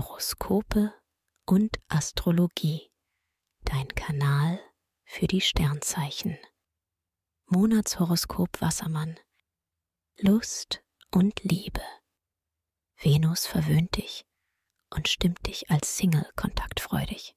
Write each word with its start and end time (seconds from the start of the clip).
Horoskope 0.00 0.94
und 1.44 1.78
Astrologie. 1.88 2.90
Dein 3.64 3.86
Kanal 3.88 4.58
für 5.04 5.26
die 5.26 5.42
Sternzeichen. 5.42 6.38
Monatshoroskop 7.48 8.62
Wassermann. 8.62 9.20
Lust 10.16 10.82
und 11.10 11.42
Liebe. 11.42 11.82
Venus 12.96 13.46
verwöhnt 13.46 13.94
dich 13.98 14.24
und 14.88 15.06
stimmt 15.06 15.46
dich 15.46 15.70
als 15.70 15.98
Single 15.98 16.30
kontaktfreudig. 16.34 17.36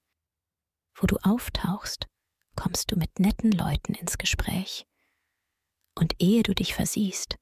Wo 0.95 1.05
du 1.05 1.17
auftauchst, 1.17 2.07
kommst 2.55 2.93
du 2.93 2.95
mit 2.95 3.19
netten 3.19 3.51
Leuten 3.51 3.93
ins 3.93 4.17
Gespräch. 4.17 4.87
Und 5.95 6.15
ehe 6.19 6.43
du 6.43 6.55
dich 6.55 6.75
versiehst, 6.75 7.35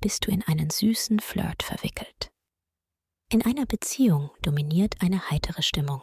bist 0.00 0.26
du 0.26 0.32
in 0.32 0.42
einen 0.42 0.70
süßen 0.70 1.20
Flirt 1.20 1.62
verwickelt. 1.62 2.32
In 3.28 3.44
einer 3.44 3.66
Beziehung 3.66 4.30
dominiert 4.42 5.02
eine 5.02 5.30
heitere 5.30 5.60
Stimmung. 5.60 6.00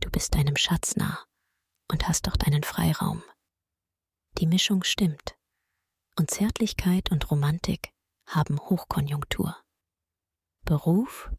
Du 0.00 0.10
bist 0.10 0.34
deinem 0.34 0.56
Schatz 0.56 0.96
nah 0.96 1.22
und 1.92 2.08
hast 2.08 2.26
doch 2.26 2.36
deinen 2.36 2.62
Freiraum. 2.62 3.22
Die 4.38 4.46
Mischung 4.46 4.84
stimmt 4.84 5.36
und 6.16 6.30
Zärtlichkeit 6.30 7.10
und 7.10 7.30
Romantik 7.30 7.90
haben 8.26 8.58
Hochkonjunktur. 8.58 9.54
Beruf 10.64 11.30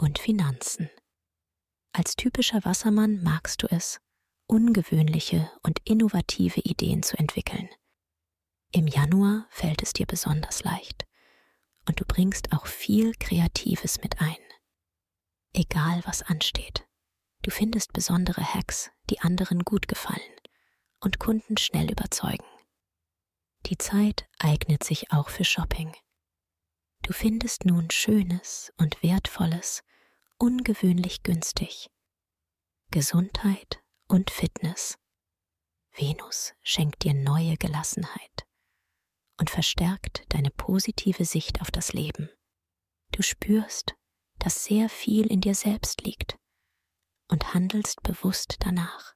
und 0.00 0.18
Finanzen. 0.18 0.88
Als 1.92 2.16
typischer 2.16 2.64
Wassermann 2.64 3.22
magst 3.22 3.62
du 3.62 3.66
es, 3.70 4.00
ungewöhnliche 4.46 5.50
und 5.62 5.80
innovative 5.84 6.60
Ideen 6.60 7.02
zu 7.02 7.18
entwickeln. 7.18 7.68
Im 8.72 8.86
Januar 8.86 9.46
fällt 9.50 9.82
es 9.82 9.92
dir 9.92 10.06
besonders 10.06 10.64
leicht 10.64 11.04
bringst 12.14 12.52
auch 12.52 12.66
viel 12.66 13.12
Kreatives 13.18 14.00
mit 14.00 14.20
ein. 14.20 14.36
Egal 15.52 16.00
was 16.04 16.22
ansteht, 16.22 16.86
du 17.42 17.50
findest 17.50 17.92
besondere 17.92 18.54
Hacks, 18.54 18.92
die 19.10 19.18
anderen 19.18 19.64
gut 19.64 19.88
gefallen 19.88 20.20
und 21.00 21.18
Kunden 21.18 21.56
schnell 21.56 21.90
überzeugen. 21.90 22.46
Die 23.66 23.78
Zeit 23.78 24.28
eignet 24.38 24.84
sich 24.84 25.10
auch 25.10 25.28
für 25.28 25.44
Shopping. 25.44 25.92
Du 27.02 27.12
findest 27.12 27.64
nun 27.64 27.90
Schönes 27.90 28.72
und 28.76 29.02
Wertvolles 29.02 29.82
ungewöhnlich 30.38 31.24
günstig. 31.24 31.90
Gesundheit 32.92 33.82
und 34.06 34.30
Fitness. 34.30 34.98
Venus 35.96 36.54
schenkt 36.62 37.02
dir 37.02 37.14
neue 37.14 37.56
Gelassenheit 37.56 38.43
und 39.38 39.50
verstärkt 39.50 40.24
deine 40.28 40.50
positive 40.50 41.24
Sicht 41.24 41.60
auf 41.60 41.70
das 41.70 41.92
Leben. 41.92 42.28
Du 43.12 43.22
spürst, 43.22 43.94
dass 44.38 44.64
sehr 44.64 44.88
viel 44.88 45.26
in 45.26 45.40
dir 45.40 45.54
selbst 45.54 46.02
liegt 46.02 46.36
und 47.28 47.54
handelst 47.54 48.02
bewusst 48.02 48.56
danach. 48.60 49.14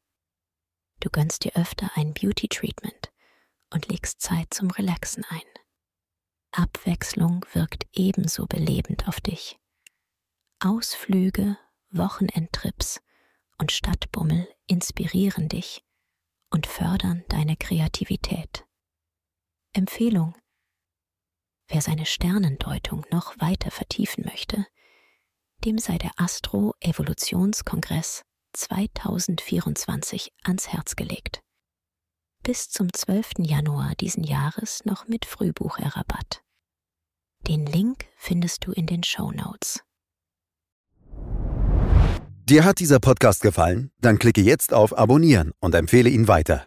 Du 1.01 1.11
gönnst 1.11 1.45
dir 1.45 1.57
öfter 1.57 1.91
ein 1.95 2.15
Beauty 2.15 2.49
Treatment 2.49 3.13
und 3.71 3.89
legst 3.89 4.21
Zeit 4.21 4.53
zum 4.53 4.71
Relaxen 4.71 5.25
ein. 5.29 5.43
Abwechslung 6.53 7.45
wirkt 7.53 7.87
ebenso 7.93 8.47
belebend 8.47 9.07
auf 9.07 9.21
dich. 9.21 9.59
Ausflüge, 10.61 11.57
Wochenendtrips 11.91 13.01
und 13.59 13.71
Stadtbummel 13.71 14.49
inspirieren 14.67 15.49
dich 15.49 15.85
und 16.51 16.67
fördern 16.67 17.25
deine 17.29 17.57
Kreativität. 17.57 18.65
Empfehlung. 19.79 20.35
Wer 21.69 21.81
seine 21.83 22.05
Sternendeutung 22.05 23.07
noch 23.13 23.39
weiter 23.39 23.71
vertiefen 23.71 24.25
möchte, 24.25 24.67
dem 25.65 25.79
sei 25.79 25.99
der 25.99 26.11
Astro-Evolutionskongress 26.17 28.23
2024 28.55 30.33
ans 30.43 30.67
Herz 30.69 30.97
gelegt. 30.97 31.43
Bis 32.43 32.71
zum 32.71 32.93
12. 32.93 33.35
Januar 33.39 33.95
diesen 33.95 34.25
Jahres 34.25 34.85
noch 34.85 35.07
mit 35.07 35.25
Frühbucherrabatt. 35.25 36.43
Den 37.47 37.65
Link 37.65 38.07
findest 38.17 38.67
du 38.67 38.73
in 38.73 38.87
den 38.87 39.05
Show 39.05 39.31
Notes. 39.31 39.85
Dir 42.49 42.65
hat 42.65 42.81
dieser 42.81 42.99
Podcast 42.99 43.43
gefallen? 43.43 43.93
Dann 44.01 44.19
klicke 44.19 44.41
jetzt 44.41 44.73
auf 44.73 44.99
Abonnieren 44.99 45.53
und 45.61 45.77
empfehle 45.77 46.11
ihn 46.11 46.27
weiter. 46.27 46.67